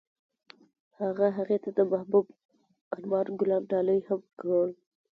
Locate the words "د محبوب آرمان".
1.77-3.27